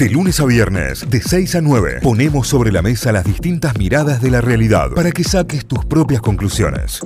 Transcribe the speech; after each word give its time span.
De 0.00 0.08
lunes 0.08 0.40
a 0.40 0.46
viernes, 0.46 1.10
de 1.10 1.20
6 1.20 1.56
a 1.56 1.60
9, 1.60 1.98
ponemos 2.02 2.48
sobre 2.48 2.72
la 2.72 2.80
mesa 2.80 3.12
las 3.12 3.22
distintas 3.22 3.76
miradas 3.76 4.22
de 4.22 4.30
la 4.30 4.40
realidad 4.40 4.92
para 4.96 5.10
que 5.10 5.22
saques 5.22 5.66
tus 5.66 5.84
propias 5.84 6.22
conclusiones. 6.22 7.00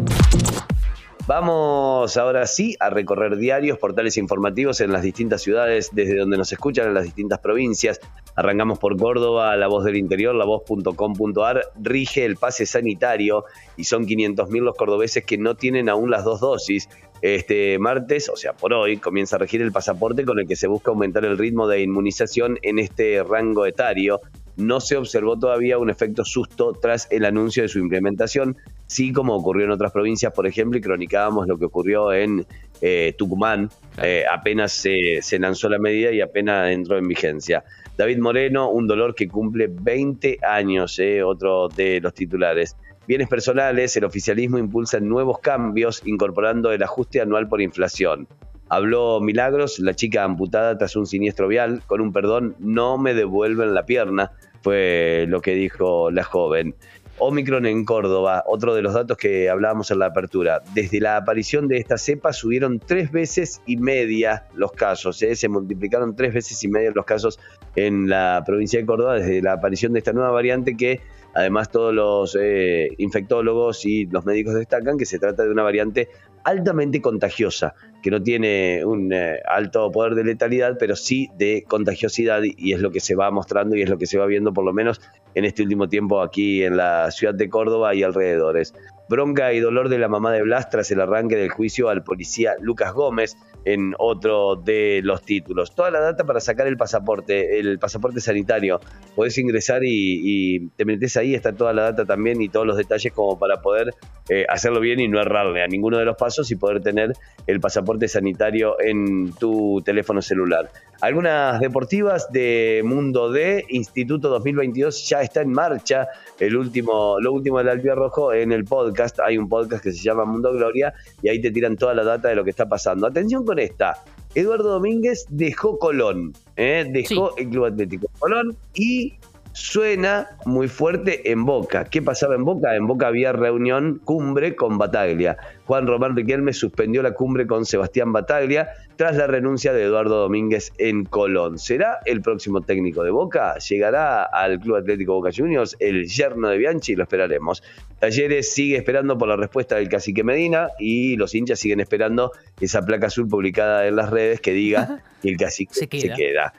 Vamos 1.27 2.17
ahora 2.17 2.47
sí 2.47 2.77
a 2.79 2.91
recorrer 2.91 3.37
diarios, 3.37 3.79
portales 3.79 4.17
informativos 4.17 4.81
en 4.81 4.93
las 4.93 5.03
distintas 5.03 5.43
ciudades, 5.43 5.89
desde 5.91 6.19
donde 6.19 6.39
nos 6.39 6.53
escuchan 6.53 6.87
en 6.87 6.95
las 6.95 7.03
distintas 7.03 7.41
provincias. 7.41 7.99
Arrancamos 8.37 8.79
por 8.79 8.97
Córdoba, 8.97 9.57
La 9.57 9.69
Voz 9.69 9.85
del 9.85 9.97
Interior, 9.97 10.35
lavoz.com.ar, 10.35 11.63
rige 11.81 12.25
el 12.25 12.37
pase 12.37 12.67
sanitario 12.67 13.45
y 13.77 13.85
son 13.85 14.07
500.000 14.07 14.61
los 14.61 14.75
cordobeses 14.75 15.25
que 15.25 15.39
no 15.39 15.55
tienen 15.55 15.89
aún 15.89 16.11
las 16.11 16.25
dos 16.25 16.41
dosis. 16.41 16.89
Este 17.23 17.79
martes, 17.79 18.29
o 18.29 18.37
sea, 18.37 18.53
por 18.53 18.75
hoy, 18.75 18.99
comienza 18.99 19.37
a 19.37 19.39
regir 19.39 19.63
el 19.63 19.73
pasaporte 19.73 20.25
con 20.25 20.39
el 20.39 20.47
que 20.47 20.57
se 20.57 20.67
busca 20.67 20.91
aumentar 20.91 21.25
el 21.25 21.39
ritmo 21.39 21.69
de 21.69 21.81
inmunización 21.81 22.59
en 22.63 22.79
este 22.79 23.23
rango 23.23 23.67
etario 23.67 24.21
no 24.57 24.81
se 24.81 24.97
observó 24.97 25.39
todavía 25.39 25.79
un 25.79 25.91
efecto 25.91 26.25
susto 26.25 26.73
tras 26.81 27.09
el 27.11 27.25
anuncio 27.25 27.63
de 27.63 27.69
su 27.69 27.79
implementación, 27.79 28.57
sí 28.87 29.13
como 29.13 29.35
ocurrió 29.35 29.65
en 29.65 29.73
otras 29.73 29.93
provincias, 29.93 30.33
por 30.33 30.47
ejemplo, 30.47 30.79
y 30.79 30.81
cronicábamos 30.81 31.47
lo 31.49 31.59
que 31.59 31.65
ocurrió 31.65 32.13
en 32.13 32.47
eh, 32.81 33.15
Tucumán, 33.19 33.71
eh, 34.03 34.25
apenas 34.31 34.73
se, 34.73 35.21
se 35.23 35.39
lanzó 35.39 35.69
la 35.69 35.79
medida 35.79 36.13
y 36.13 36.21
apenas 36.21 36.71
entró 36.71 36.99
en 36.99 37.09
vigencia. 37.09 37.65
David 37.97 38.19
Moreno, 38.19 38.71
un 38.71 38.87
dolor 38.87 39.15
que 39.15 39.29
cumple 39.29 39.69
20 39.71 40.39
años, 40.43 40.99
eh, 40.99 41.23
otro 41.23 41.69
de 41.69 42.01
los 42.01 42.13
titulares. 42.13 42.77
Bienes 43.07 43.29
personales, 43.29 43.97
el 43.97 44.05
oficialismo 44.05 44.59
impulsa 44.59 44.99
nuevos 44.99 45.39
cambios 45.39 46.03
incorporando 46.05 46.73
el 46.73 46.83
ajuste 46.83 47.21
anual 47.21 47.49
por 47.49 47.61
inflación. 47.61 48.27
Habló 48.69 49.21
Milagros, 49.21 49.79
la 49.79 49.95
chica 49.95 50.25
amputada 50.25 50.77
tras 50.77 50.97
un 50.97 51.07
siniestro 51.07 51.47
vial, 51.47 51.83
con 51.87 52.01
un 52.01 52.13
perdón, 52.13 52.57
no 52.59 52.99
me 52.99 53.15
devuelven 53.15 53.75
la 53.75 53.87
pierna, 53.87 54.33
fue 54.63 55.27
lo 55.29 55.41
que 55.41 55.55
dijo 55.55 56.11
la 56.11 56.25
joven. 56.25 56.75
Omicron 57.19 57.65
en 57.67 57.85
Córdoba, 57.85 58.43
otro 58.47 58.75
de 58.75 58.83
los 58.83 58.95
datos 58.95 59.17
que 59.17 59.49
hablábamos 59.49 59.91
en 59.91 60.01
la 60.01 60.07
apertura. 60.07 60.63
Desde 60.75 61.01
la 61.01 61.17
aparición 61.17 61.69
de 61.69 61.79
esta 61.79 61.97
cepa 61.97 62.33
subieron 62.33 62.81
tres 62.81 63.13
veces 63.13 63.63
y 63.67 63.77
media 63.77 64.47
los 64.55 64.73
casos, 64.73 65.23
¿eh? 65.23 65.37
se 65.37 65.49
multiplicaron 65.49 66.17
tres 66.17 66.35
veces 66.35 66.63
y 66.65 66.69
media 66.69 66.91
los 66.95 67.05
casos 67.05 67.39
en 67.77 68.09
la 68.09 68.43
provincia 68.45 68.81
de 68.81 68.87
Córdoba 68.87 69.15
desde 69.15 69.43
la 69.43 69.53
aparición 69.53 69.93
de 69.93 70.01
esta 70.01 70.13
nueva 70.13 70.31
variante 70.31 70.77
que 70.77 71.01
además 71.35 71.71
todos 71.71 71.95
los 71.95 72.37
eh, 72.41 72.89
infectólogos 72.99 73.85
y 73.87 74.07
los 74.07 74.25
médicos 74.25 74.55
destacan 74.55 74.99
que 74.99 75.07
se 75.07 75.19
trata 75.19 75.45
de 75.45 75.51
una 75.51 75.63
variante 75.63 76.09
altamente 76.45 77.01
contagiosa, 77.01 77.75
que 78.05 78.11
no 78.11 78.23
tiene 78.23 78.85
un 78.85 79.15
eh, 79.15 79.41
alto 79.49 79.91
poder 79.91 80.15
de 80.15 80.25
letalidad, 80.25 80.77
pero 80.79 80.95
sí 80.95 81.31
de 81.39 81.65
contagiosidad 81.67 82.43
y 82.45 82.75
es 82.75 82.81
lo 82.81 82.91
que 82.91 83.01
se 83.01 83.15
va 83.15 83.31
mostrando 83.31 83.77
y 83.77 83.83
es 83.83 83.89
lo 83.89 83.97
que 83.97 84.05
se 84.05 84.19
va 84.19 84.27
viendo 84.27 84.53
por 84.53 84.63
lo 84.63 84.75
menos 84.75 85.01
en 85.35 85.47
este 85.47 85.63
último 85.63 85.89
tiempo 85.89 86.21
aquí 86.21 86.63
en 86.65 86.77
la 86.77 87.11
ciudad 87.11 87.33
de 87.33 87.49
Córdoba 87.49 87.95
y 87.95 88.03
alrededores. 88.03 88.75
Bronca 89.09 89.53
y 89.53 89.61
dolor 89.61 89.89
de 89.89 89.99
la 89.99 90.09
mamá 90.09 90.33
de 90.33 90.43
Blas 90.43 90.71
tras 90.71 90.91
el 90.91 91.01
arranque 91.01 91.37
del 91.37 91.51
juicio 91.51 91.89
al 91.89 92.05
policía 92.05 92.55
Lucas 92.61 92.93
Gómez 92.93 93.37
en 93.65 93.95
otro 93.99 94.57
de 94.57 95.01
los 95.03 95.23
títulos. 95.23 95.75
Toda 95.75 95.91
la 95.91 96.01
data 96.01 96.25
para 96.25 96.41
sacar 96.41 96.67
el 96.67 96.77
pasaporte, 96.77 97.59
el 97.59 97.79
pasaporte 97.79 98.21
sanitario. 98.21 98.81
Podés 99.15 99.37
ingresar 99.39 99.83
y, 99.85 100.69
te 100.77 100.85
metes 100.85 101.17
ahí, 101.17 101.35
está 101.35 101.53
toda 101.53 101.73
la 101.73 101.83
data 101.83 102.05
también 102.05 102.41
y 102.41 102.49
todos 102.49 102.67
los 102.67 102.77
detalles 102.77 103.13
como 103.13 103.39
para 103.39 103.61
poder 103.61 103.95
eh, 104.29 104.47
hacerlo 104.49 104.81
bien 104.81 105.01
y 105.01 105.09
no 105.09 105.21
errarle 105.21 105.63
a 105.63 105.67
ninguno 105.67 105.99
de 105.99 106.05
los 106.05 106.17
pasos 106.17 106.51
y 106.51 106.57
poder 106.57 106.81
tener 106.81 107.13
el 107.47 107.61
pasaporte 107.61 107.94
sanitario 108.09 108.81
en 108.81 109.33
tu 109.33 109.83
teléfono 109.85 110.21
celular. 110.23 110.71
Algunas 111.01 111.61
deportivas 111.61 112.31
de 112.33 112.83
Mundo 112.85 113.31
D, 113.31 113.65
Instituto 113.69 114.29
2022 114.29 115.09
ya 115.09 115.23
está 115.23 115.43
en 115.43 115.51
marcha. 115.51 116.09
El 116.39 116.57
último, 116.57 117.19
lo 117.21 117.33
último 117.33 117.63
del 117.63 117.83
Rojo 117.83 118.33
en 118.33 118.53
el 118.53 118.65
podcast. 118.65 119.21
Hay 119.21 119.37
un 119.37 119.49
podcast 119.49 119.83
que 119.83 119.93
se 119.93 120.03
llama 120.03 120.25
Mundo 120.25 120.53
Gloria 120.53 120.95
y 121.23 121.29
ahí 121.29 121.41
te 121.41 121.51
tiran 121.51 121.77
toda 121.77 121.95
la 121.95 122.05
data 122.05 122.29
de 122.29 122.37
lo 122.37 122.45
que 122.45 122.51
está 122.51 122.67
pasando. 122.67 123.07
Atención 123.07 123.45
con 123.45 123.59
esta. 123.59 124.03
Eduardo 124.35 124.71
Domínguez 124.71 125.27
dejó 125.29 125.79
Colón, 125.79 126.33
¿eh? 126.57 126.87
dejó 126.91 127.37
el 127.37 127.51
Club 127.51 127.67
Atlético 127.67 128.09
Colón 128.19 128.57
y 128.75 129.15
suena 129.55 130.31
muy 130.45 130.67
fuerte 130.67 131.31
en 131.31 131.45
Boca. 131.45 131.85
¿Qué 131.85 132.03
pasaba 132.03 132.35
en 132.35 132.45
Boca? 132.45 132.75
En 132.75 132.89
Boca 132.89 133.07
había 133.07 133.33
reunión 133.33 134.01
cumbre 134.05 134.57
con 134.57 134.79
Bataglia. 134.79 135.37
Juan 135.67 135.87
Román 135.87 136.17
Riquelme 136.17 136.53
suspendió 136.53 137.03
la 137.03 137.13
cumbre 137.13 137.47
con 137.47 137.65
Sebastián 137.65 138.13
Bataglia 138.13 138.71
tras 138.97 139.17
la 139.17 139.29
renuncia 139.29 139.73
de 139.73 139.85
Eduardo 139.85 140.17
Domínguez 140.17 140.73
en 140.79 141.05
Colón. 141.05 141.59
¿Será 141.59 142.01
el 142.05 142.21
próximo 142.21 142.63
técnico 142.63 143.05
de 143.05 143.11
Boca? 143.11 143.57
¿Llegará 143.59 144.25
al 144.25 144.59
Club 144.59 144.77
Atlético 144.77 145.15
Boca 145.15 145.31
Juniors 145.35 145.77
el 145.79 146.07
yerno 146.09 146.49
de 146.49 146.59
Bianchi? 146.59 146.97
Lo 146.97 147.05
esperaremos. 147.05 147.63
Talleres 148.01 148.53
sigue 148.53 148.77
esperando 148.77 149.17
por 149.17 149.29
la 149.29 149.37
respuesta 149.37 149.77
del 149.77 149.89
cacique 149.89 150.25
Medina 150.25 150.69
y 150.81 151.17
los 151.17 151.33
hinchas 151.33 151.61
siguen 151.61 151.79
esperando 151.79 152.33
esa 152.61 152.83
placa 152.83 153.07
azul 153.07 153.29
publicada 153.29 153.87
en 153.87 153.95
las 153.95 154.11
redes 154.11 154.41
que 154.41 154.53
diga 154.53 155.01
que 155.23 155.29
el 155.29 155.37
cacique 155.37 155.75
Se 155.75 155.89
queda. 155.89 156.53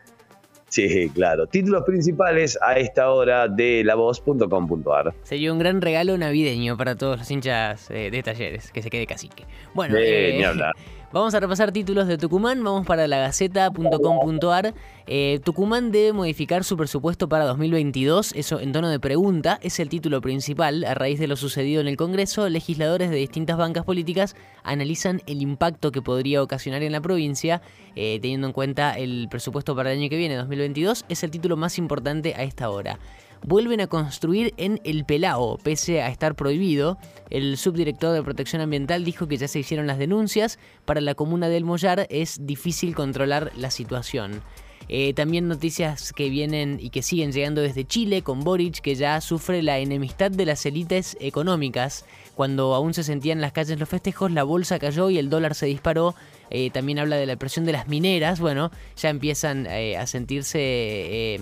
Sí, 0.69 1.09
claro. 1.13 1.47
Títulos 1.47 1.83
principales 1.83 2.57
a 2.61 2.77
esta 2.77 3.09
hora 3.11 3.47
de 3.47 3.83
lavoz.com.ar. 3.83 5.13
Sería 5.23 5.53
un 5.53 5.59
gran 5.59 5.81
regalo 5.81 6.17
navideño 6.17 6.75
para 6.77 6.95
todos 6.95 7.19
los 7.19 7.31
hinchas 7.31 7.89
eh, 7.91 8.09
de 8.11 8.23
talleres, 8.23 8.71
que 8.71 8.81
se 8.81 8.89
quede 8.89 9.05
cacique. 9.05 9.45
Bueno, 9.73 9.95
eh, 9.97 10.43
Vamos 11.11 11.33
a 11.33 11.39
repasar 11.39 11.71
títulos 11.71 12.07
de 12.07 12.17
Tucumán, 12.17 12.63
vamos 12.63 12.85
para 12.85 13.07
la 13.07 13.19
gaceta.com.ar. 13.19 14.73
Eh, 15.07 15.39
Tucumán 15.43 15.91
debe 15.91 16.11
modificar 16.13 16.63
su 16.63 16.75
presupuesto 16.75 17.29
para 17.29 17.45
2022, 17.45 18.33
eso 18.35 18.59
en 18.59 18.73
tono 18.73 18.89
de 18.89 18.99
pregunta, 18.99 19.59
es 19.61 19.79
el 19.79 19.87
título 19.87 20.19
principal. 20.19 20.83
A 20.83 20.93
raíz 20.93 21.19
de 21.19 21.27
lo 21.27 21.35
sucedido 21.37 21.79
en 21.79 21.87
el 21.87 21.95
Congreso, 21.95 22.49
legisladores 22.49 23.11
de 23.11 23.17
distintas 23.17 23.55
bancas 23.55 23.85
políticas 23.85 24.35
analizan 24.63 25.21
el 25.27 25.41
impacto 25.41 25.91
que 25.91 26.01
podría 26.01 26.43
ocasionar 26.43 26.83
en 26.83 26.91
la 26.91 27.01
provincia, 27.01 27.61
eh, 27.95 28.19
teniendo 28.21 28.47
en 28.47 28.53
cuenta 28.53 28.97
el 28.97 29.27
presupuesto 29.29 29.75
para 29.75 29.93
el 29.93 29.99
año 29.99 30.09
que 30.09 30.17
viene, 30.17 30.35
2022, 30.35 31.05
es 31.07 31.23
el 31.23 31.31
título 31.31 31.55
más 31.55 31.77
importante 31.77 32.33
a 32.35 32.43
esta 32.43 32.69
hora 32.69 32.99
vuelven 33.45 33.79
a 33.79 33.87
construir 33.87 34.53
en 34.57 34.81
El 34.83 35.05
Pelao, 35.05 35.57
pese 35.57 36.01
a 36.01 36.09
estar 36.09 36.35
prohibido. 36.35 36.97
El 37.29 37.57
subdirector 37.57 38.13
de 38.13 38.23
Protección 38.23 38.61
Ambiental 38.61 39.05
dijo 39.05 39.27
que 39.27 39.37
ya 39.37 39.47
se 39.47 39.59
hicieron 39.59 39.87
las 39.87 39.99
denuncias. 39.99 40.57
Para 40.85 41.01
la 41.01 41.15
comuna 41.15 41.47
del 41.47 41.63
Mollar 41.63 42.07
es 42.09 42.45
difícil 42.45 42.95
controlar 42.95 43.51
la 43.55 43.69
situación. 43.69 44.41
Eh, 44.87 45.13
también 45.13 45.47
noticias 45.47 46.13
que 46.13 46.29
vienen 46.29 46.77
y 46.79 46.91
que 46.91 47.01
siguen 47.01 47.31
llegando 47.31 47.61
desde 47.61 47.85
Chile 47.85 48.21
con 48.21 48.41
Boric, 48.41 48.81
que 48.81 48.93
ya 48.95 49.19
sufre 49.19 49.63
la 49.63 49.79
enemistad 49.79 50.29
de 50.29 50.45
las 50.45 50.65
élites 50.65 51.17
económicas. 51.19 52.05
Cuando 52.35 52.75
aún 52.75 52.93
se 52.93 53.03
sentían 53.03 53.39
en 53.39 53.41
las 53.41 53.51
calles 53.51 53.79
los 53.79 53.89
festejos, 53.89 54.31
la 54.31 54.43
bolsa 54.43 54.77
cayó 54.77 55.09
y 55.09 55.17
el 55.17 55.29
dólar 55.29 55.55
se 55.55 55.65
disparó. 55.65 56.15
Eh, 56.49 56.69
también 56.69 56.99
habla 56.99 57.15
de 57.15 57.25
la 57.25 57.35
presión 57.35 57.65
de 57.65 57.71
las 57.71 57.87
mineras. 57.87 58.39
Bueno, 58.39 58.71
ya 58.97 59.09
empiezan 59.09 59.65
eh, 59.67 59.97
a 59.97 60.07
sentirse 60.07 61.39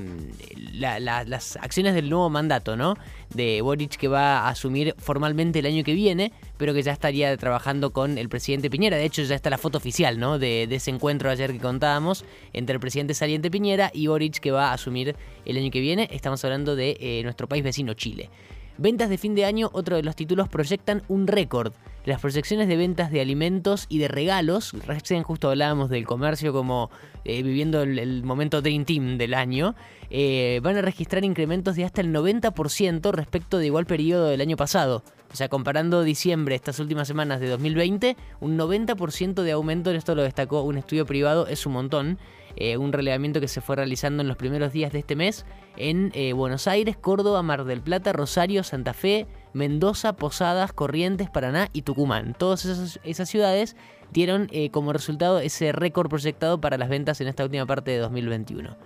las 0.74 1.58
acciones 1.58 1.94
del 1.94 2.09
nuevo 2.09 2.30
mandato, 2.30 2.75
¿no? 2.75 2.96
De 3.30 3.62
Boric 3.62 3.97
que 3.97 4.08
va 4.08 4.40
a 4.40 4.50
asumir 4.50 4.96
formalmente 4.97 5.59
el 5.59 5.66
año 5.66 5.84
que 5.84 5.94
viene, 5.94 6.31
pero 6.58 6.74
que 6.74 6.84
ya 6.84 6.92
estaría 6.92 7.36
trabajando 7.38 7.92
con 7.92 8.18
el 8.18 8.30
presidente 8.30 8.69
Piñera. 8.69 8.97
De 8.97 9.06
hecho, 9.06 9.24
ya 9.24 9.36
está 9.36 9.50
la 9.50 9.58
foto 9.58 9.78
oficial, 9.78 10.19
¿no? 10.19 10.40
De, 10.40 10.63
ese 10.63 10.92
encuentro 10.92 11.30
ayer 11.30 11.52
que 11.52 11.59
contábamos 11.59 12.25
entre 12.53 12.75
el 12.75 12.80
presidente 12.80 13.13
saliente 13.13 13.52
Piñera 13.52 13.92
y 13.94 14.08
Boric 14.08 14.40
que 14.40 14.52
va 14.52 14.69
a 14.69 14.74
asumir 14.74 15.16
el 15.46 15.58
año 15.58 15.72
que 15.72 15.80
viene. 15.80 16.08
Estamos 16.12 16.44
hablando 16.46 16.75
de 16.75 16.97
eh, 17.00 17.22
nuestro 17.24 17.47
país 17.47 17.63
vecino 17.63 17.94
Chile. 17.94 18.30
Ventas 18.78 19.10
de 19.10 19.20
fin 19.20 19.36
de 19.36 19.46
año, 19.46 19.70
otro 19.74 19.98
de 19.98 20.04
los 20.04 20.16
títulos, 20.16 20.50
proyectan 20.50 21.04
un 21.08 21.28
récord. 21.28 21.74
Las 22.06 22.20
proyecciones 22.20 22.68
de 22.68 22.76
ventas 22.76 23.12
de 23.12 23.22
alimentos 23.22 23.86
y 23.88 24.00
de 24.00 24.08
regalos, 24.08 24.74
recién 24.86 25.24
justo 25.24 25.50
hablábamos 25.50 25.90
del 25.90 26.06
comercio 26.06 26.52
como 26.52 26.90
eh, 27.24 27.44
viviendo 27.44 27.84
el, 27.84 28.24
momento 28.24 28.62
Dream 28.62 28.84
Team 28.84 29.18
del 29.18 29.36
año, 29.36 29.76
eh, 30.10 30.60
van 30.64 30.75
a 30.75 30.81
registrar 30.81 31.24
incrementos 31.24 31.75
de 31.75 31.86
hasta 31.86 32.02
el 32.02 32.12
90% 32.12 33.12
respecto 33.12 33.58
de 33.58 33.68
igual 33.68 33.86
periodo 33.86 34.28
del 34.28 34.42
año 34.42 34.58
pasado. 34.58 35.04
O 35.31 35.36
sea, 35.36 35.50
comparando 35.50 36.04
diciembre, 36.04 36.56
estas 36.56 36.80
últimas 36.80 37.08
semanas 37.08 37.40
de 37.40 37.50
2020, 37.50 38.18
un 38.40 38.58
90% 38.58 39.44
de 39.44 39.52
aumento, 39.52 39.92
esto 39.92 40.16
lo 40.16 40.24
destacó 40.24 40.62
un 40.64 40.78
estudio 40.78 41.06
privado, 41.06 41.48
es 41.48 41.66
un 41.66 41.74
montón. 41.74 42.18
Eh, 42.56 42.78
un 42.78 42.94
relevamiento 42.94 43.42
que 43.42 43.48
se 43.48 43.62
fue 43.62 43.76
realizando 43.76 44.22
en 44.22 44.28
los 44.28 44.38
primeros 44.38 44.72
días 44.72 44.92
de 44.92 45.00
este 45.00 45.16
mes 45.16 45.44
en 45.78 46.12
eh, 46.14 46.34
Buenos 46.34 46.68
Aires, 46.68 46.98
Córdoba, 46.98 47.42
Mar 47.42 47.66
del 47.66 47.81
Plata, 47.81 48.14
Rosario, 48.14 48.64
Santa 48.64 48.94
Fe, 48.94 49.28
Mendoza, 49.54 50.16
Posadas, 50.16 50.74
Corrientes, 50.74 51.30
Paraná 51.30 51.70
y 51.74 51.84
Tucumán. 51.84 52.36
Todas 52.38 52.66
esas, 52.66 53.30
ciudades 53.30 53.75
dieron 54.12 54.48
eh, 54.52 54.70
como 54.70 54.94
resultado 54.94 55.40
ese 55.40 55.72
récord 55.72 56.10
proyectado 56.10 56.60
para 56.60 56.78
las 56.78 56.90
ventas 56.90 57.22
en 57.22 57.28
esta 57.28 57.44
última 57.44 57.66
parte 57.66 57.92
de 57.92 57.98
2021. 57.98 58.78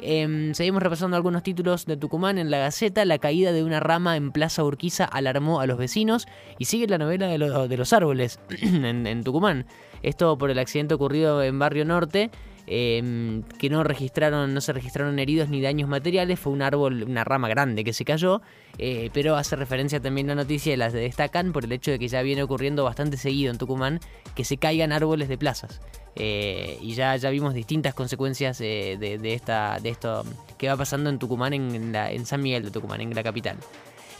Em, 0.00 0.54
seguimos 0.54 0.82
repasando 0.82 1.16
algunos 1.16 1.42
títulos 1.42 1.84
de 1.84 1.96
Tucumán 1.96 2.38
en 2.38 2.50
la 2.50 2.58
Gaceta. 2.58 3.04
La 3.04 3.18
caída 3.18 3.52
de 3.52 3.64
una 3.64 3.80
rama 3.80 4.16
en 4.16 4.30
Plaza 4.30 4.62
Urquiza 4.62 5.04
alarmó 5.04 5.60
a 5.60 5.66
los 5.66 5.76
vecinos. 5.76 6.26
Y 6.58 6.66
sigue 6.66 6.86
la 6.86 6.98
novela 6.98 7.26
de, 7.26 7.38
los 7.38 7.92
árboles 7.92 8.40
en, 8.62 9.24
Tucumán. 9.24 9.66
Esto 10.02 10.38
por 10.38 10.50
el 10.50 10.58
accidente 10.58 10.94
ocurrido 10.94 11.42
en 11.42 11.58
Barrio 11.58 11.84
Norte. 11.84 12.30
Em, 12.70 13.44
que 13.58 13.70
no 13.70 13.82
registraron, 13.82 14.52
no 14.52 14.60
se 14.60 14.74
registraron 14.74 15.18
heridos 15.18 15.48
ni 15.48 15.62
daños 15.62 15.88
materiales, 15.88 16.38
fue 16.38 16.52
un 16.52 16.60
árbol, 16.60 17.02
una 17.02 17.24
rama 17.24 17.48
grande 17.48 17.82
que 17.82 17.94
se 17.94 18.04
cayó, 18.04 18.42
eh, 18.76 19.08
pero 19.14 19.36
hace 19.36 19.56
referencia 19.56 20.00
también 20.00 20.26
la 20.26 20.34
noticia 20.34 20.74
y 20.74 20.76
las 20.76 20.92
destacan 20.92 21.52
por 21.52 21.64
el 21.64 21.72
hecho 21.72 21.90
de 21.90 21.98
que 21.98 22.08
ya 22.08 22.20
viene 22.20 22.42
ocurriendo 22.42 22.84
bastante 22.84 23.16
seguido 23.16 23.50
en 23.50 23.56
Tucumán 23.56 24.00
que 24.34 24.44
se 24.44 24.58
caigan 24.58 24.92
árboles 24.92 25.30
de 25.30 25.38
plazas. 25.38 25.80
Eh, 26.14 26.78
y 26.82 26.92
ya, 26.92 27.16
ya 27.16 27.30
vimos 27.30 27.54
distintas 27.54 27.94
consecuencias 27.94 28.60
eh, 28.60 28.98
de, 29.00 29.32
esta, 29.32 29.78
de 29.80 29.88
esto 29.88 30.26
que 30.58 30.68
va 30.68 30.76
pasando 30.76 31.08
en 31.08 31.18
Tucumán, 31.18 31.54
en, 31.54 31.94
en 31.94 32.26
San 32.26 32.42
Miguel 32.42 32.64
de 32.64 32.70
Tucumán, 32.70 33.00
en 33.00 33.14
la 33.14 33.22
capital. 33.22 33.56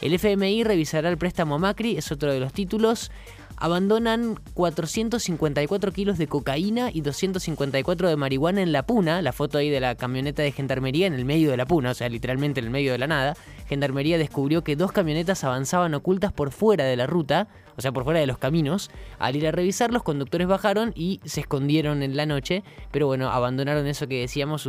El 0.01 0.13
FMI 0.13 0.63
revisará 0.63 1.09
el 1.09 1.17
préstamo 1.17 1.55
a 1.55 1.57
Macri, 1.57 1.97
es 1.97 2.11
otro 2.11 2.31
de 2.31 2.39
los 2.39 2.53
títulos 2.53 3.11
abandonan 3.59 4.39
454 4.53 5.91
kilos 5.91 6.17
de 6.17 6.27
cocaína 6.27 6.89
y 6.91 7.01
254 7.01 8.07
de 8.07 8.15
marihuana 8.15 8.61
en 8.61 8.71
la 8.71 8.83
puna. 8.83 9.21
La 9.21 9.33
foto 9.33 9.57
ahí 9.57 9.69
de 9.69 9.81
la 9.81 9.95
camioneta 9.95 10.41
de 10.41 10.51
gendarmería 10.51 11.07
en 11.07 11.13
el 11.13 11.25
medio 11.25 11.51
de 11.51 11.57
la 11.57 11.65
puna, 11.65 11.91
o 11.91 11.93
sea, 11.93 12.09
literalmente 12.09 12.61
en 12.61 12.67
el 12.67 12.71
medio 12.71 12.93
de 12.93 12.97
la 12.97 13.07
nada. 13.07 13.35
Gendarmería 13.67 14.17
descubrió 14.17 14.63
que 14.63 14.75
dos 14.75 14.91
camionetas 14.91 15.43
avanzaban 15.43 15.93
ocultas 15.93 16.31
por 16.31 16.51
fuera 16.51 16.85
de 16.85 16.95
la 16.95 17.05
ruta, 17.05 17.49
o 17.75 17.81
sea, 17.81 17.91
por 17.91 18.05
fuera 18.05 18.21
de 18.21 18.27
los 18.27 18.37
caminos. 18.37 18.89
Al 19.19 19.35
ir 19.35 19.45
a 19.45 19.51
revisar, 19.51 19.91
los 19.91 20.03
conductores 20.03 20.47
bajaron 20.47 20.93
y 20.95 21.19
se 21.25 21.41
escondieron 21.41 22.01
en 22.01 22.15
la 22.15 22.25
noche, 22.25 22.63
pero 22.91 23.07
bueno, 23.07 23.29
abandonaron 23.29 23.85
eso 23.87 24.07
que 24.07 24.21
decíamos, 24.21 24.65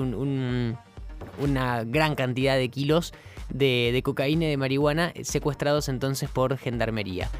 una 1.38 1.84
gran 1.84 2.14
cantidad 2.14 2.56
de 2.56 2.68
kilos 2.68 3.12
de, 3.52 4.00
cocaína 4.04 4.46
y 4.46 4.50
de 4.50 4.56
marihuana 4.56 5.12
secuestrados 5.22 5.88
entonces 5.88 6.30
por 6.30 6.56
gendarmería. 6.56 7.30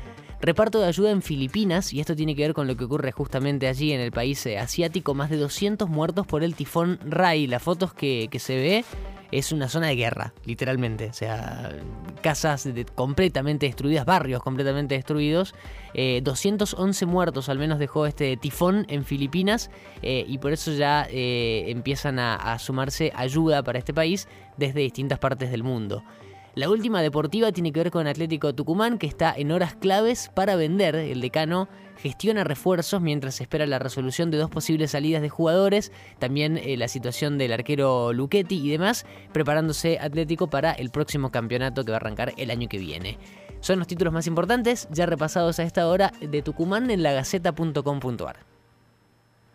Reparto 0.41 0.81
de 0.81 0.87
ayuda 0.87 1.11
en 1.11 1.21
Filipinas, 1.21 1.93
y 1.93 2.01
esto 2.01 2.17
tiene 2.17 2.35
que 2.35 2.43
ver 2.43 2.55
con 2.55 2.67
lo 2.67 2.75
que 2.75 2.85
ocurre 2.85 3.13
justamente 3.13 3.69
allí 3.69 3.93
en 3.93 4.01
el 4.01 4.11
país 4.11 4.45
eh, 4.47 4.59
asiático, 4.59 5.13
más 5.13 5.29
de 5.29 5.37
200 5.37 5.89
muertos 5.91 6.27
por 6.27 6.43
el 6.43 6.55
tifón 6.55 6.99
Rai. 7.05 7.47
Las 7.47 7.63
fotos 7.63 7.93
que, 7.93 8.29
se 8.39 8.57
ve 8.57 8.85
es 9.33 9.53
una 9.53 9.69
zona 9.69 9.89
de 9.89 9.97
guerra, 9.97 10.33
literalmente. 10.45 11.07
O 11.07 11.13
sea, 11.13 11.71
casas 12.23 12.69
completamente 12.95 13.67
destruidas, 13.67 14.05
barrios 14.05 14.43
completamente 14.43 14.95
destruidos. 14.95 15.55
211 15.95 17.05
eh, 17.05 17.09
muertos 17.09 17.49
al 17.49 17.59
menos 17.59 17.79
dejó 17.79 18.07
este 18.07 18.37
tifón 18.37 18.87
en 18.89 19.05
Filipinas 19.05 19.71
eh, 20.03 20.25
y 20.27 20.39
por 20.39 20.53
eso 20.53 20.73
ya 20.73 21.07
empiezan 21.11 22.19
a 22.19 22.59
sumarse 22.59 23.13
ayuda 23.15 23.63
para 23.63 23.79
este 23.79 23.93
país 23.93 24.29
desde 24.57 24.81
distintas 24.81 25.19
partes 25.19 25.51
del 25.51 25.63
mundo. 25.63 26.05
La 26.55 26.69
última 26.69 27.01
deportiva 27.01 27.53
tiene 27.53 27.73
que 27.73 27.81
ver 27.81 27.91
con 27.93 28.07
Atlético 28.09 28.55
Tucumán, 28.55 28.99
que 28.99 29.07
está 29.07 29.33
en 29.37 29.53
horas 29.53 29.77
claves 29.77 30.31
para 30.35 30.57
vender. 30.57 30.97
El 30.97 31.21
decano 31.21 31.69
gestiona 31.97 32.43
refuerzos 32.43 33.01
mientras 33.01 33.41
espera 33.41 33.67
la 33.67 33.79
resolución 33.79 34.31
de 34.31 34.39
dos 34.39 34.51
posibles 34.51 34.91
salidas 34.91 35.23
de 35.23 35.29
jugadores, 35.29 35.93
también 36.19 36.59
eh, 36.59 36.77
la 36.77 36.89
situación 36.89 37.39
del 37.39 37.53
arquero 37.53 38.13
Luchetti 38.13 38.57
y 38.57 38.71
demás, 38.71 39.07
preparándose 39.33 39.99
Atlético 40.01 40.49
para 40.49 40.73
el 40.73 40.91
próximo 40.91 41.31
campeonato 41.31 41.85
que 41.85 41.93
va 41.93 41.99
a 41.99 42.01
arrancar 42.01 42.33
el 42.37 42.51
año 42.51 42.69
que 42.69 42.79
viene. 42.79 43.19
Son 43.61 43.79
los 43.79 43.87
títulos 43.87 44.13
más 44.13 44.27
importantes, 44.27 44.89
ya 44.91 45.07
repasados 45.07 45.59
a 45.61 45.63
esta 45.63 45.87
hora 45.87 46.13
de 46.21 46.43
Tucumán 46.43 46.91
en 46.91 47.03
lagaceta.com.ar. 47.03 48.50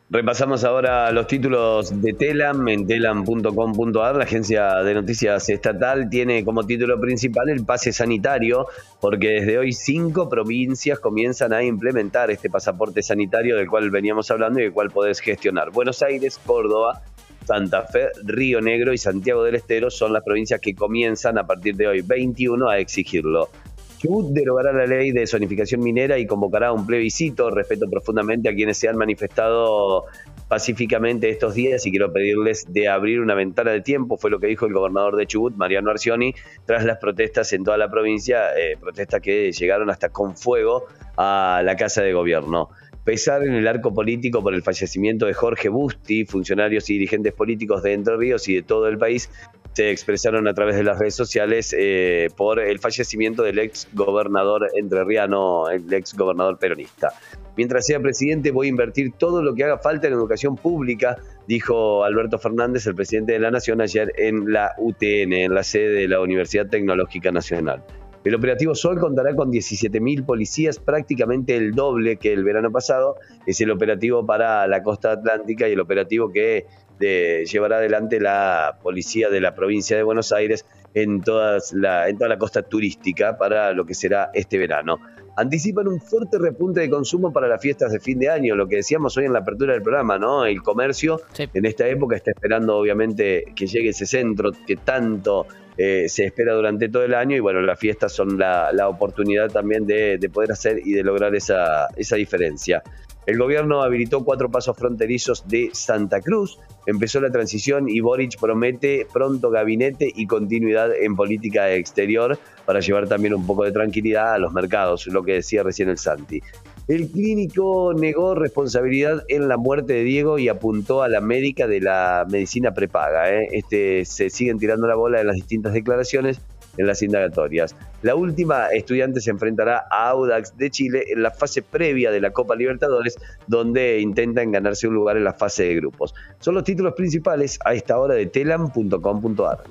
Repasamos 0.07 0.63
ahora 0.63 1.11
los 1.11 1.25
títulos 1.25 1.99
de 1.99 2.13
Telam 2.13 2.67
en 2.67 2.85
telam.com.ar. 2.85 4.15
La 4.15 4.23
agencia 4.23 4.83
de 4.83 4.93
noticias 4.93 5.49
estatal 5.49 6.07
tiene 6.11 6.45
como 6.45 6.63
título 6.63 6.99
principal 6.99 7.49
el 7.49 7.65
pase 7.65 7.91
sanitario, 7.91 8.67
porque 9.01 9.29
desde 9.29 9.57
hoy 9.57 9.73
cinco 9.73 10.29
provincias 10.29 10.99
comienzan 10.99 11.53
a 11.53 11.63
implementar 11.63 12.29
este 12.29 12.51
pasaporte 12.51 13.01
sanitario 13.01 13.57
del 13.57 13.67
cual 13.67 13.89
veníamos 13.89 14.29
hablando 14.29 14.59
y 14.59 14.63
del 14.63 14.73
cual 14.73 14.91
podés 14.91 15.19
gestionar. 15.21 15.71
Buenos 15.71 16.03
Aires, 16.03 16.39
Córdoba, 16.45 17.01
Santa 17.43 17.81
Fe, 17.81 18.09
Río 18.23 18.61
Negro 18.61 18.93
y 18.93 18.99
Santiago 18.99 19.43
del 19.43 19.55
Estero 19.55 19.89
son 19.89 20.13
las 20.13 20.23
provincias 20.23 20.61
que 20.61 20.75
comienzan 20.75 21.39
a 21.39 21.47
partir 21.47 21.75
de 21.77 21.87
hoy 21.87 22.01
21 22.01 22.69
a 22.69 22.77
exigirlo. 22.77 23.49
Chubut 23.97 24.27
derogará 24.31 24.73
la 24.73 24.85
ley 24.85 25.11
de 25.11 25.25
zonificación 25.25 25.81
minera 25.81 26.17
y 26.17 26.25
convocará 26.25 26.71
un 26.71 26.85
plebiscito. 26.85 27.49
Respeto 27.49 27.87
profundamente 27.89 28.49
a 28.49 28.53
quienes 28.53 28.77
se 28.77 28.87
han 28.87 28.97
manifestado 28.97 30.05
pacíficamente 30.47 31.29
estos 31.29 31.55
días 31.55 31.85
y 31.85 31.91
quiero 31.91 32.13
pedirles 32.13 32.65
de 32.71 32.87
abrir 32.87 33.19
una 33.19 33.33
ventana 33.33 33.71
de 33.71 33.81
tiempo, 33.81 34.17
fue 34.17 34.29
lo 34.29 34.39
que 34.39 34.47
dijo 34.47 34.65
el 34.65 34.73
gobernador 34.73 35.15
de 35.15 35.25
Chubut, 35.25 35.55
Mariano 35.55 35.89
Arcioni, 35.89 36.35
tras 36.65 36.85
las 36.85 36.99
protestas 36.99 37.51
en 37.53 37.63
toda 37.63 37.77
la 37.77 37.89
provincia, 37.89 38.55
eh, 38.57 38.77
protestas 38.79 39.21
que 39.21 39.51
llegaron 39.51 39.89
hasta 39.89 40.09
con 40.09 40.37
fuego 40.37 40.85
a 41.17 41.61
la 41.63 41.75
Casa 41.75 42.03
de 42.03 42.13
Gobierno. 42.13 42.69
Pesar 43.03 43.43
en 43.43 43.53
el 43.53 43.67
arco 43.67 43.93
político 43.93 44.41
por 44.41 44.55
el 44.55 44.63
fallecimiento 44.63 45.27
de 45.27 45.33
Jorge 45.33 45.69
Busti, 45.69 46.25
funcionarios 46.25 46.89
y 46.89 46.93
dirigentes 46.93 47.33
políticos 47.33 47.83
de 47.83 47.93
Entre 47.93 48.17
Ríos 48.17 48.47
y 48.49 48.55
de 48.55 48.63
todo 48.63 48.87
el 48.87 48.97
país 48.97 49.29
se 49.75 49.91
expresaron 49.91 50.47
a 50.47 50.53
través 50.53 50.77
de 50.77 50.83
las 50.83 50.97
redes 50.97 51.15
sociales 51.15 51.75
eh, 51.77 52.29
por 52.37 52.59
el 52.61 52.79
fallecimiento 52.79 53.43
del 53.43 53.59
ex 53.59 53.89
gobernador 53.91 54.69
entrerriano, 54.73 55.69
el 55.69 55.91
ex 55.93 56.13
gobernador 56.13 56.57
peronista. 56.57 57.09
Mientras 57.57 57.85
sea 57.85 57.99
presidente 57.99 58.51
voy 58.51 58.67
a 58.67 58.69
invertir 58.69 59.11
todo 59.17 59.43
lo 59.43 59.53
que 59.53 59.65
haga 59.65 59.77
falta 59.77 60.07
en 60.07 60.13
educación 60.13 60.55
pública, 60.55 61.17
dijo 61.45 62.05
Alberto 62.05 62.39
Fernández, 62.39 62.87
el 62.87 62.95
presidente 62.95 63.33
de 63.33 63.39
la 63.39 63.51
Nación, 63.51 63.81
ayer 63.81 64.13
en 64.15 64.51
la 64.51 64.71
UTN, 64.77 65.33
en 65.33 65.53
la 65.53 65.63
sede 65.63 65.89
de 65.89 66.07
la 66.07 66.21
Universidad 66.21 66.67
Tecnológica 66.67 67.31
Nacional. 67.31 67.83
El 68.25 68.33
operativo 68.33 68.73
Sol 68.73 68.99
contará 68.99 69.35
con 69.35 69.51
17.000 69.51 70.25
policías, 70.25 70.79
prácticamente 70.79 71.55
el 71.55 71.73
doble 71.73 72.17
que 72.17 72.33
el 72.33 72.43
verano 72.43 72.71
pasado. 72.71 73.17
Es 73.45 73.61
el 73.61 73.69
operativo 73.69 74.25
para 74.25 74.65
la 74.65 74.81
costa 74.81 75.11
atlántica 75.11 75.69
y 75.69 75.73
el 75.73 75.79
operativo 75.79 76.31
que 76.33 76.65
de 76.97 77.45
llevar 77.45 77.73
adelante 77.73 78.19
la 78.19 78.79
policía 78.81 79.29
de 79.29 79.41
la 79.41 79.53
provincia 79.53 79.95
de 79.95 80.01
Buenos 80.01 80.31
Aires 80.31 80.65
en, 80.95 81.21
todas 81.21 81.73
la, 81.73 82.09
en 82.09 82.17
toda 82.17 82.29
la 82.29 82.37
costa 82.37 82.63
turística 82.63 83.37
para 83.37 83.73
lo 83.73 83.85
que 83.85 83.93
será 83.93 84.31
este 84.33 84.57
verano. 84.57 84.99
Anticipan 85.37 85.87
un 85.89 85.99
fuerte 85.99 86.39
repunte 86.39 86.79
de 86.79 86.89
consumo 86.89 87.33
para 87.33 87.49
las 87.49 87.61
fiestas 87.61 87.91
de 87.91 87.99
fin 87.99 88.17
de 88.17 88.29
año, 88.29 88.55
lo 88.55 88.67
que 88.67 88.77
decíamos 88.77 89.17
hoy 89.17 89.25
en 89.25 89.33
la 89.33 89.39
apertura 89.39 89.73
del 89.73 89.81
programa, 89.81 90.17
¿no? 90.17 90.45
El 90.45 90.63
comercio 90.63 91.21
en 91.37 91.65
esta 91.65 91.85
época 91.87 92.15
está 92.15 92.31
esperando 92.31 92.77
obviamente 92.77 93.43
que 93.53 93.67
llegue 93.67 93.89
ese 93.89 94.05
centro 94.05 94.51
que 94.65 94.77
tanto 94.77 95.45
eh, 95.77 96.07
se 96.07 96.23
espera 96.23 96.53
durante 96.53 96.87
todo 96.87 97.03
el 97.03 97.13
año 97.13 97.35
y 97.35 97.41
bueno, 97.41 97.59
las 97.59 97.77
fiestas 97.77 98.13
son 98.13 98.39
la, 98.39 98.71
oportunidad 98.87 99.51
también 99.51 99.85
de, 99.85 100.17
de, 100.17 100.29
poder 100.29 100.53
hacer 100.53 100.79
y 100.85 100.93
de 100.93 101.03
lograr 101.03 101.35
esa, 101.35 101.87
esa 101.97 102.15
diferencia. 102.15 102.81
El 103.25 103.39
gobierno 103.39 103.81
habilitó 103.81 104.23
cuatro 104.23 104.49
pasos 104.49 104.77
fronterizos 104.77 105.47
de 105.47 105.69
Santa 105.73 106.21
Cruz, 106.21 106.59
empezó 106.85 107.19
la 107.19 107.31
transición 107.31 107.89
y 107.89 107.99
Boric 107.99 108.39
promete 108.39 109.07
pronto 109.11 109.49
gabinete 109.49 110.11
y 110.15 110.27
continuidad 110.27 110.95
en 110.95 111.15
política 111.15 111.73
exterior 111.73 112.37
para 112.65 112.81
llevar 112.81 113.07
también 113.07 113.33
un 113.33 113.47
poco 113.47 113.63
de 113.63 113.71
tranquilidad 113.71 114.33
a 114.33 114.37
los 114.37 114.53
mercados, 114.53 115.07
lo 115.07 115.23
que 115.23 115.33
decía 115.33 115.63
recién 115.63 115.89
el 115.89 115.97
Santi. 115.97 116.41
El 116.87 117.09
clínico 117.09 117.93
negó 117.95 118.35
responsabilidad 118.35 119.23
en 119.27 119.47
la 119.47 119.57
muerte 119.57 119.93
de 119.93 120.03
Diego 120.03 120.37
y 120.37 120.49
apuntó 120.49 121.01
a 121.01 121.09
la 121.09 121.19
médica 121.19 121.65
de 121.65 121.81
la 121.81 122.27
medicina 122.29 122.75
prepaga. 122.75 123.33
¿eh? 123.33 123.47
Este, 123.53 124.05
se 124.05 124.29
siguen 124.29 124.59
tirando 124.59 124.85
la 124.85 124.93
bola 124.93 125.19
en 125.19 125.25
las 125.25 125.35
distintas 125.35 125.73
declaraciones 125.73 126.41
en 126.77 126.87
las 126.87 127.01
indagatorias. 127.01 127.75
La 128.01 128.15
última 128.15 128.67
estudiante 128.67 129.21
se 129.21 129.31
enfrentará 129.31 129.85
a 129.89 130.09
Audax 130.09 130.57
de 130.57 130.69
Chile 130.69 131.05
en 131.09 131.23
la 131.23 131.31
fase 131.31 131.61
previa 131.61 132.11
de 132.11 132.21
la 132.21 132.31
Copa 132.31 132.55
Libertadores, 132.55 133.17
donde 133.47 133.99
intentan 133.99 134.51
ganarse 134.51 134.87
un 134.87 134.93
lugar 134.93 135.17
en 135.17 135.23
la 135.23 135.33
fase 135.33 135.63
de 135.63 135.75
grupos. 135.75 136.13
Son 136.39 136.53
los 136.53 136.63
títulos 136.63 136.93
principales 136.93 137.59
a 137.65 137.73
esta 137.73 137.97
hora 137.97 138.15
de 138.15 138.25
telam.com.ar. 138.27 139.63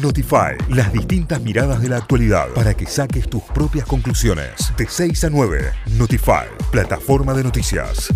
Notify, 0.00 0.56
las 0.70 0.92
distintas 0.92 1.42
miradas 1.42 1.82
de 1.82 1.88
la 1.88 1.98
actualidad 1.98 2.48
para 2.54 2.74
que 2.74 2.86
saques 2.86 3.28
tus 3.28 3.42
propias 3.42 3.86
conclusiones. 3.86 4.72
De 4.76 4.86
6 4.88 5.24
a 5.24 5.30
9, 5.30 5.60
Notify, 5.98 6.46
plataforma 6.70 7.34
de 7.34 7.44
noticias. 7.44 8.08